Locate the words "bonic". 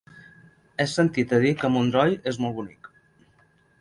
2.63-2.91